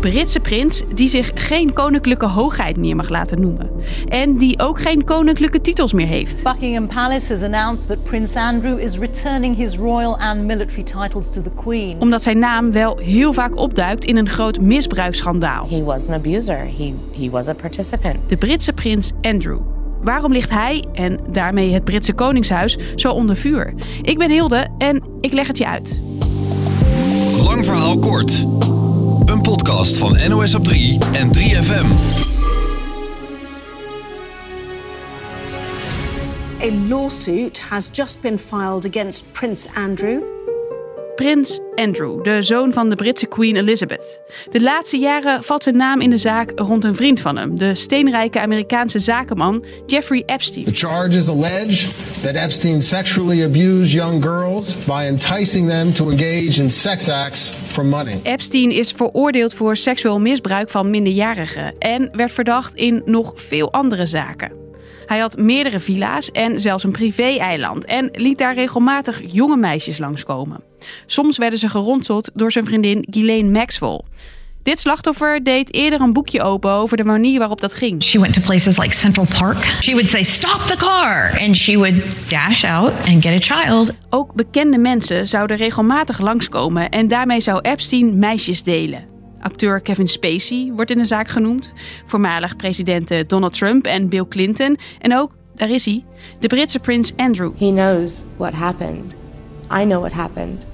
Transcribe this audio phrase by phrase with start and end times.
[0.00, 3.70] Britse prins die zich geen koninklijke hoogheid meer mag laten noemen.
[4.08, 6.42] En die ook geen koninklijke titels meer heeft.
[6.42, 11.42] Buckingham Palace has announced that Prince Andrew is returning his royal and military titles to
[11.42, 11.96] the Queen.
[11.98, 15.68] Omdat zijn naam wel heel vaak opduikt in een groot misbruiksschandaal.
[15.70, 16.70] He was an abuser.
[16.78, 18.16] He, he was a participant.
[18.26, 19.60] De Britse prins Andrew.
[20.02, 23.74] Waarom ligt hij en daarmee het Britse Koningshuis zo onder vuur?
[24.02, 26.02] Ik ben Hilde en ik leg het je uit.
[27.44, 28.44] Lang verhaal kort.
[29.28, 31.86] Een podcast van NOS op 3 en 3FM.
[36.62, 40.37] A lawsuit has just been filed against Prince Andrew.
[41.18, 44.22] Prins Andrew, de zoon van de Britse Queen Elizabeth.
[44.50, 47.74] De laatste jaren valt zijn naam in de zaak rond een vriend van hem, de
[47.74, 50.64] steenrijke Amerikaanse zakenman Jeffrey Epstein.
[50.64, 51.88] The charges allege
[52.22, 57.84] that Epstein sexually abused young girls by enticing them to engage in sex acts for
[57.84, 58.20] money.
[58.22, 64.06] Epstein is veroordeeld voor seksueel misbruik van minderjarigen en werd verdacht in nog veel andere
[64.06, 64.67] zaken.
[65.08, 70.62] Hij had meerdere villa's en zelfs een privé-eiland en liet daar regelmatig jonge meisjes langskomen.
[71.06, 74.00] Soms werden ze geronseld door zijn vriendin Ghislaine Maxwell.
[74.62, 78.02] Dit slachtoffer deed eerder een boekje open over de manier waarop dat ging.
[78.02, 79.64] She went to places like Central Park.
[79.64, 81.38] She would say, Stop the car!
[81.40, 83.92] And she would dash out and get a child.
[84.10, 89.17] Ook bekende mensen zouden regelmatig langskomen en daarmee zou Epstein meisjes delen.
[89.40, 91.72] Acteur Kevin Spacey wordt in de zaak genoemd.
[92.04, 94.76] Voormalig presidenten Donald Trump en Bill Clinton.
[94.98, 96.04] En ook, daar is hij,
[96.40, 97.52] de Britse prins Andrew.
[97.58, 99.14] He knows what happened.
[99.80, 100.66] I know what happened.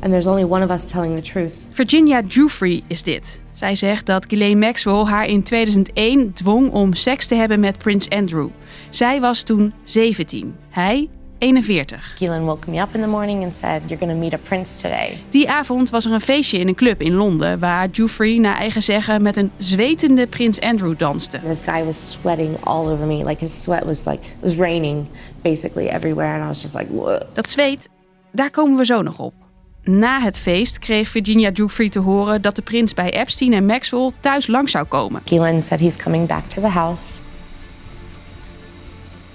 [0.00, 1.52] And there's only one of us telling the truth.
[1.72, 3.40] Virginia Giuffre is dit.
[3.52, 8.08] Zij zegt dat Ghislaine Maxwell haar in 2001 dwong om seks te hebben met prins
[8.08, 8.48] Andrew.
[8.90, 10.54] Zij was toen 17.
[10.70, 11.08] Hij
[11.42, 12.14] 41.
[12.18, 14.80] Keelan woke me up in the morning and said, You're going to meet a prince
[14.80, 15.18] today.
[15.30, 18.82] Die avond was er een feestje in een club in Londen waar Giuffre naar eigen
[18.82, 21.40] zeggen met een zwetende prins Andrew danste.
[21.40, 23.24] This guy was sweating all over me.
[23.24, 25.06] Like his sweat was like, it was raining
[25.40, 26.34] basically everywhere.
[26.34, 27.26] And I was just like, what?
[27.32, 27.88] Dat zweet,
[28.32, 29.34] daar komen we zo nog op.
[29.82, 34.10] Na het feest kreeg Virginia Giuffre te horen dat de prins bij Epstein en Maxwell
[34.20, 35.22] thuis langs zou komen.
[35.24, 37.20] Keelan said he's coming back to the house.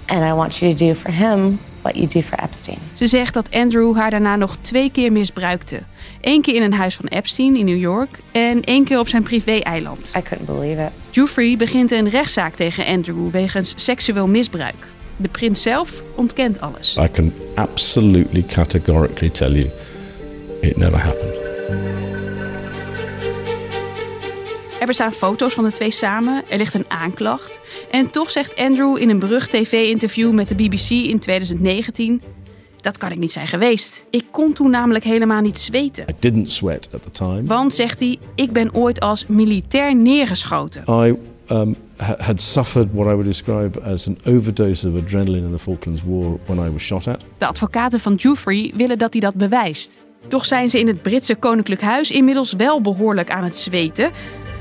[0.06, 1.58] And I want you to do for him
[1.88, 2.78] what you do for Epstein.
[2.92, 5.82] Ze zegt dat Andrew haar daarna nog twee keer misbruikte.
[6.20, 9.22] Eén keer in een huis van Epstein in New York en één keer op zijn
[9.22, 10.12] privé-eiland.
[10.16, 10.90] I couldn't believe it.
[11.10, 14.86] Giuffre begint een rechtszaak tegen Andrew wegens seksueel misbruik.
[15.16, 16.96] De prins zelf ontkent alles.
[16.96, 19.70] I can absolutely categorically tell you
[20.60, 21.47] it never happened.
[24.80, 27.60] Er bestaan foto's van de twee samen, er ligt een aanklacht.
[27.90, 32.22] En toch zegt Andrew in een berucht tv-interview met de BBC in 2019...
[32.80, 34.06] Dat kan ik niet zijn geweest.
[34.10, 36.04] Ik kon toen namelijk helemaal niet zweten.
[36.08, 37.42] I didn't sweat at the time.
[37.44, 40.82] Want, zegt hij, ik ben ooit als militair neergeschoten.
[40.88, 41.14] I
[41.52, 45.58] um, ha- had suffered what I would describe as an overdose of adrenaline in the
[45.58, 47.24] Falklands War when I was shot at.
[47.38, 49.98] De advocaten van Giuffre willen dat hij dat bewijst.
[50.28, 54.10] Toch zijn ze in het Britse Koninklijk Huis inmiddels wel behoorlijk aan het zweten.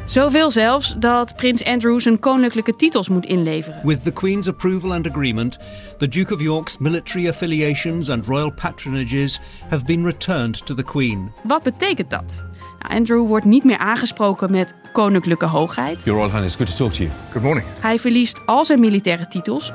[0.07, 3.79] Zoveel zelfs dat prins Andrew zijn koninklijke titels moet inleveren.
[3.83, 5.57] With the Queen's approval and agreement,
[5.97, 11.31] the Duke of York's military affiliations and royal patronages have been returned to the Queen.
[11.43, 12.45] Wat betekent dat?
[12.79, 16.03] Nou, Andrew wordt niet meer aangesproken met koninklijke hoogheid.
[16.03, 17.15] Your Royal Highness, good to talk to you.
[17.31, 17.65] Good morning.
[17.79, 19.71] Hij verliest al zijn militaire titels.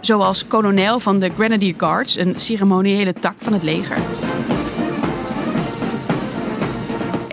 [0.00, 3.96] Zoals kolonel van de Grenadier Guards, een ceremoniële tak van het leger.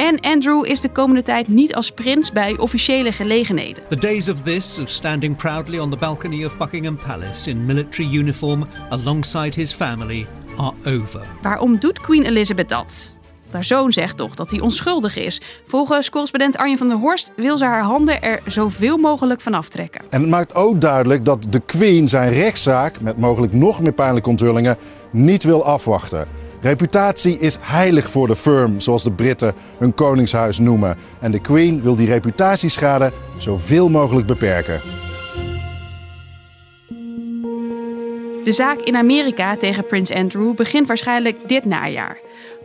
[0.06, 3.84] En Andrew is de komende tijd niet als prins bij officiële gelegenheden.
[3.90, 8.16] The days of this, of standing proudly on the balcony of Buckingham Palace in military
[8.16, 11.26] uniform alongside his family, are over.
[11.42, 13.20] Waarom doet Queen Elizabeth dat?
[13.52, 15.42] Haar zoon zegt toch dat hij onschuldig is.
[15.66, 20.02] Volgens correspondent Arjen van der Horst wil ze haar handen er zoveel mogelijk van aftrekken.
[20.10, 24.30] En het maakt ook duidelijk dat de Queen zijn rechtszaak, met mogelijk nog meer pijnlijke
[24.30, 24.78] onthullingen,
[25.12, 26.28] niet wil afwachten.
[26.66, 30.98] Reputatie is heilig voor de firm, zoals de Britten hun koningshuis noemen.
[31.20, 34.82] En de Queen wil die reputatieschade zoveel mogelijk beperken.
[38.44, 42.18] De zaak in Amerika tegen prins Andrew begint waarschijnlijk dit najaar.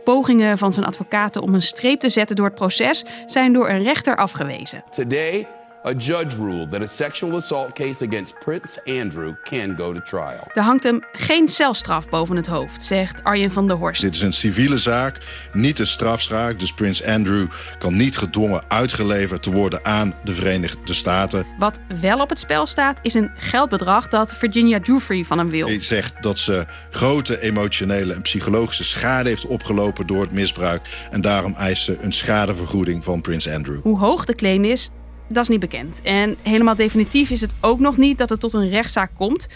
[0.03, 3.83] Pogingen van zijn advocaten om een streep te zetten door het proces zijn door een
[3.83, 4.83] rechter afgewezen.
[4.89, 5.47] Today,
[5.85, 10.47] a judge ruled that a sexual assault case against Prince Andrew can go to trial.
[10.53, 14.01] Er hangt hem geen celstraf boven het hoofd, zegt Arjen van der Horst.
[14.01, 15.17] Dit is een civiele zaak,
[15.53, 16.59] niet een strafzaak.
[16.59, 17.47] Dus Prins Andrew
[17.77, 21.45] kan niet gedwongen uitgeleverd te worden aan de Verenigde Staten.
[21.57, 25.67] Wat wel op het spel staat, is een geldbedrag dat Virginia Giuffre van hem wil.
[25.67, 30.81] Hij zegt dat ze grote emotionele en psychologische schade heeft opgelopen door het misbruik.
[31.11, 33.81] En daarom eist ze een schadevergoeding van Prins Andrew.
[33.81, 34.89] Hoe hoog de claim is,
[35.33, 36.01] dat is niet bekend.
[36.01, 39.47] En helemaal definitief is het ook nog niet dat het tot een rechtszaak komt.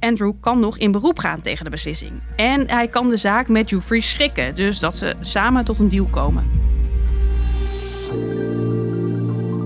[0.00, 2.12] Andrew kan nog in beroep gaan tegen de beslissing.
[2.36, 6.06] En hij kan de zaak met Giuffre schikken, dus dat ze samen tot een deal
[6.06, 6.44] komen.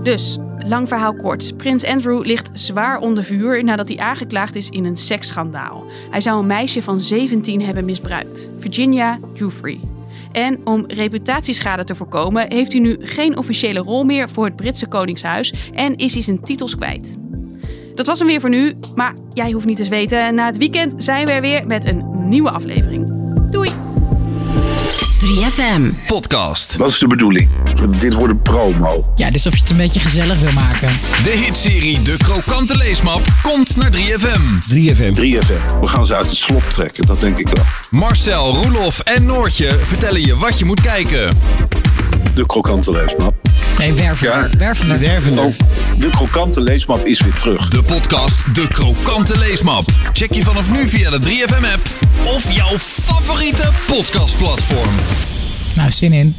[0.03, 1.57] Dus, lang verhaal kort.
[1.57, 5.85] Prins Andrew ligt zwaar onder vuur nadat hij aangeklaagd is in een seksschandaal.
[6.09, 9.94] Hij zou een meisje van 17 hebben misbruikt, Virginia Giuffre.
[10.35, 14.87] En om reputatieschade te voorkomen, heeft hij nu geen officiële rol meer voor het Britse
[14.87, 17.15] Koningshuis en is hij zijn titels kwijt.
[17.93, 20.35] Dat was hem weer voor nu, maar jij hoeft niet te weten.
[20.35, 23.13] Na het weekend zijn we er weer met een nieuwe aflevering.
[23.49, 23.94] Doei!
[25.25, 26.75] 3FM Podcast.
[26.75, 27.49] Wat is de bedoeling?
[27.99, 29.11] Dit wordt een promo.
[29.15, 30.99] Ja, dus of je het een beetje gezellig wil maken.
[31.23, 34.71] De hitserie De Krokante Leesmap komt naar 3FM.
[34.73, 35.13] 3FM.
[35.21, 35.79] 3FM.
[35.81, 37.65] We gaan ze uit het slop trekken, dat denk ik wel.
[37.89, 41.37] Marcel, Roelof en Noortje vertellen je wat je moet kijken.
[42.33, 43.44] De Krokante Leesmap.
[43.77, 44.49] Nee, Wervender.
[44.51, 44.57] Ja.
[44.57, 44.99] Wervender.
[44.99, 45.43] Wervender.
[45.43, 45.53] Oh,
[45.99, 47.69] de Krokante Leesmap is weer terug.
[47.69, 49.89] De podcast De Krokante Leesmap.
[50.13, 51.89] Check je vanaf nu via de 3FM app
[52.23, 54.95] of jouw favoriete podcastplatform.
[55.75, 56.35] Nou, zin in.